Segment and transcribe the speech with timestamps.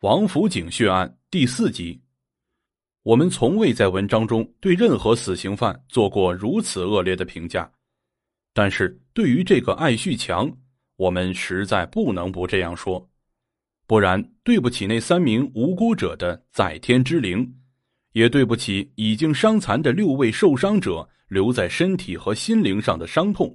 [0.00, 2.00] 王府井血案第四集。
[3.02, 7.70] 我们从未在文章中对任何死刑犯做过如此恶劣的评价，
[8.54, 10.50] 但是对于这个艾旭强，
[10.96, 13.06] 我们实在不能不这样说，
[13.86, 17.54] 不然对不起那三名无辜者的在天之灵，
[18.12, 23.54] 也对不起已经伤残的六位受伤者留在身体和心灵上的伤痛。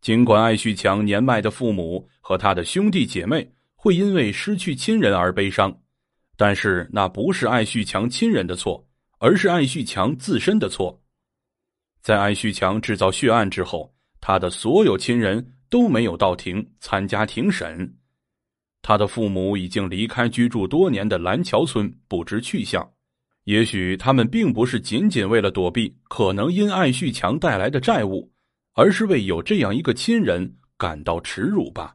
[0.00, 3.55] 尽管艾旭强年迈的父母和他的兄弟姐妹。
[3.86, 5.72] 会因为失去亲人而悲伤，
[6.36, 8.84] 但是那不是艾旭强亲人的错，
[9.20, 11.00] 而是艾旭强自身的错。
[12.02, 17.96] 在艾旭强制造血案之后，他的所有亲人都没有到庭参加庭审，
[18.82, 22.90] 他的父母已经离开居住多年的蓝桥村，不知去向。
[23.44, 28.32] 也许他们并不是仅仅为了躲避可能因艾旭强带来的债务，
[28.72, 31.94] 而是为有这样一个亲人感到耻辱吧。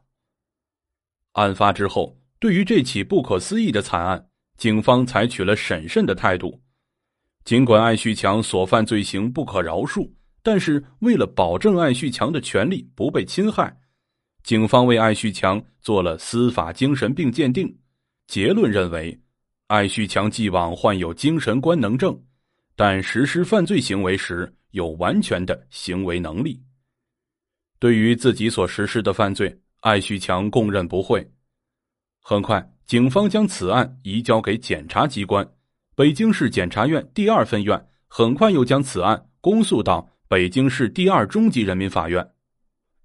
[1.32, 4.28] 案发之后，对于这起不可思议的惨案，
[4.58, 6.60] 警方采取了审慎的态度。
[7.44, 10.08] 尽管艾旭强所犯罪行不可饶恕，
[10.42, 13.74] 但是为了保证艾旭强的权利不被侵害，
[14.44, 17.74] 警方为艾旭强做了司法精神病鉴定，
[18.26, 19.18] 结论认为，
[19.68, 22.22] 艾旭强既往患有精神官能症，
[22.76, 26.62] 但实施犯罪行为时有完全的行为能力。
[27.78, 29.61] 对于自己所实施的犯罪。
[29.82, 31.28] 艾旭强供认不讳。
[32.20, 35.44] 很快，警方将此案移交给检察机关，
[35.96, 42.24] 北京市检察院第二分院很快又将此案公诉到北京市第二中级人民法院。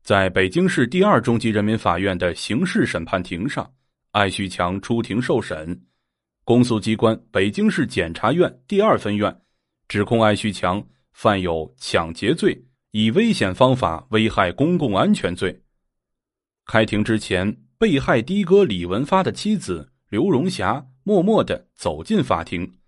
[0.04, 3.68] 在北京市第二中级人民法院的刑事审判庭上，
[4.12, 5.82] 艾旭强出庭受审，
[6.44, 9.36] 公诉机关北京市检察院第二分院
[9.88, 12.56] 指控艾旭强犯有抢劫罪，
[12.92, 15.60] 以危险方法危害公共安全罪。
[16.68, 22.80] 开庭之前，被害的哥李文发的妻子刘荣霞默默的走进法庭，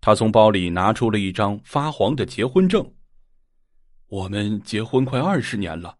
[0.00, 2.94] 他从包里拿出了一张发黄的结婚证。
[4.08, 5.96] 我们结婚快二十年了，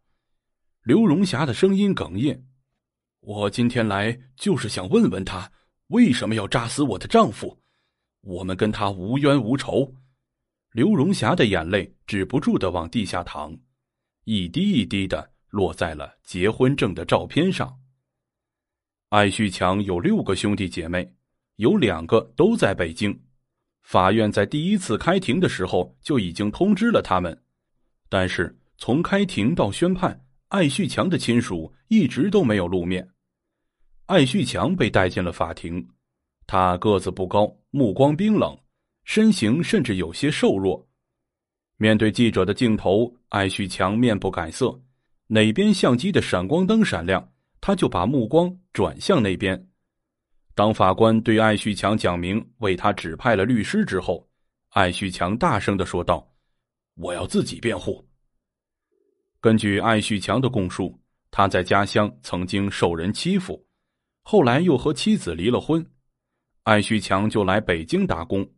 [0.82, 2.44] 刘荣霞的声音哽咽。
[3.20, 5.52] 我今天来就是想问问他，
[5.88, 7.56] 为什么要炸死我的丈夫？
[8.22, 9.94] 我们跟他无冤无仇。
[10.72, 13.56] 刘荣霞的眼泪止不住的往地下淌，
[14.25, 15.35] 一滴一滴的。
[15.56, 17.75] 落在了结婚证的照片上。
[19.09, 21.11] 艾旭强有六个兄弟姐妹，
[21.56, 23.19] 有两个都在北京。
[23.83, 27.43] 法院在第一次开庭的时候就已经通知了他们，
[28.11, 33.09] 但是从开庭到宣判，艾旭强的亲属一直都没有露面。
[34.06, 35.88] 艾旭强被带进了法庭，
[36.47, 38.59] 他个子不高，目光冰冷，
[39.05, 40.87] 身形甚至有些瘦弱。
[41.78, 44.78] 面对记者的镜头，艾旭强面不改色。
[45.28, 49.69] 哪边相机的闪光灯闪亮，他就把目光转向那边。
[50.54, 54.28] 当法官对艾旭强讲明为他指派了律师之后，
[54.70, 56.32] 艾旭强大声的说道
[56.97, 58.06] ：“我要自己辩护。”
[59.41, 60.98] 根据艾旭强的供述，
[61.31, 63.66] 他在家乡曾经受人欺负，
[64.22, 65.84] 后来又和妻子离了婚，
[66.62, 68.48] 艾旭强就来北京打工。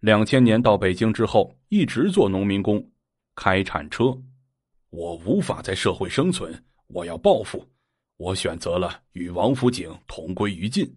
[0.00, 2.90] 两千年到北京之后，一直做农民工，
[3.34, 4.16] 开铲车。
[4.90, 7.66] 我无法在社会生存，我要报复。
[8.16, 10.90] 我选择了与王府井同归于尽。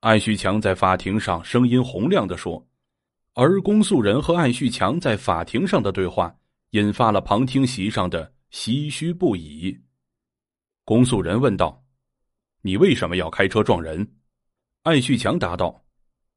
[0.00, 2.66] 艾旭强在法庭上声音洪亮的说，
[3.34, 6.36] 而公诉人和艾旭强在法庭上的对话，
[6.70, 9.78] 引发了旁听席上的唏嘘不已。
[10.84, 11.84] 公诉人问道
[12.62, 14.16] ：“你为什么要开车撞人？”
[14.82, 15.84] 艾旭强答道：“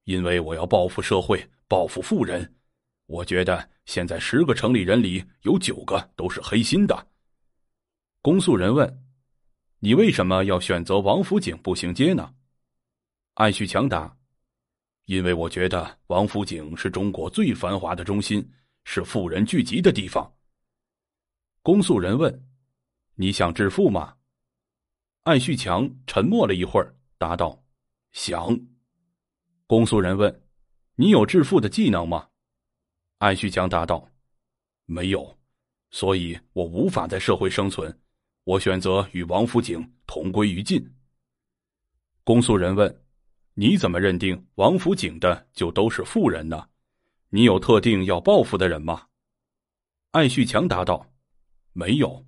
[0.06, 2.56] 因为我要报复社会，报复富人。”
[3.08, 7.08] 我觉得现在十个城里人里有九个都是黑心的。
[8.22, 9.04] 公诉人问
[9.80, 12.34] ：“你为什么要选择王府井步行街呢？”
[13.36, 14.18] 艾旭强答
[15.06, 18.46] ：“因为我觉得王府井是中国最繁华的中心，
[18.84, 20.30] 是富人聚集的地方。”
[21.64, 22.46] 公诉人问
[23.16, 24.16] ：“你想致富吗？”
[25.24, 27.64] 艾旭强沉默了一会儿，答道
[28.12, 28.60] ：“想。”
[29.66, 30.42] 公诉人问
[30.96, 32.28] ：“你有致富的技能吗？”
[33.20, 34.08] 艾旭强答道
[34.86, 35.36] ：“没有，
[35.90, 38.00] 所以我无法在社会生存。
[38.44, 40.80] 我选择与王府井同归于尽。”
[42.24, 43.04] 公诉人问
[43.56, 46.70] ：“你怎么认定王府井的就都是富人呢？
[47.30, 49.08] 你有特定要报复的人吗？”
[50.12, 51.04] 艾旭强答道
[51.74, 52.24] ：“没有，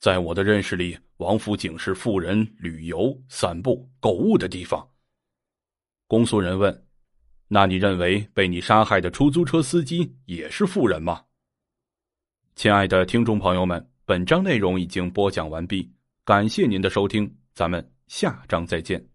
[0.00, 4.88] 在我的认识里，王府井是富人旅游、散步、购物的地方。”
[6.08, 6.86] 公诉人问。
[7.54, 11.22] 那你认为被你杀害的出租车司机也是富人吗？
[12.54, 15.92] 亲爱的听众朋友们，本章内容已经播讲完毕，
[16.24, 19.11] 感谢您的收听，咱们下章再见。